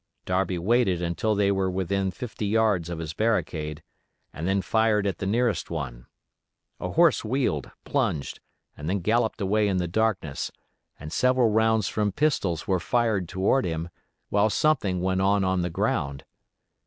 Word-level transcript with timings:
Darby 0.25 0.57
waited 0.57 0.99
until 0.99 1.35
they 1.35 1.51
were 1.51 1.69
within 1.69 2.09
fifty 2.09 2.47
yards 2.47 2.89
of 2.89 2.97
his 2.97 3.13
barricade, 3.13 3.83
and 4.33 4.47
then 4.47 4.59
fired 4.63 5.05
at 5.05 5.19
the 5.19 5.27
nearest 5.27 5.69
one. 5.69 6.07
A 6.79 6.93
horse 6.93 7.23
wheeled, 7.23 7.69
plunged, 7.85 8.39
and 8.75 8.89
then 8.89 9.01
galloped 9.01 9.39
away 9.41 9.67
in 9.67 9.77
the 9.77 9.87
darkness, 9.87 10.51
and 10.99 11.13
several 11.13 11.51
rounds 11.51 11.87
from 11.87 12.11
pistols 12.11 12.67
were 12.67 12.79
fired 12.79 13.29
toward 13.29 13.63
him, 13.63 13.89
whilst 14.31 14.57
something 14.57 15.01
went 15.01 15.21
on 15.21 15.43
on 15.43 15.61
the 15.61 15.69
ground. 15.69 16.23